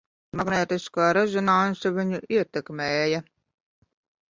[0.37, 3.23] Magnētiskā rezonanse viņu ietekmēja.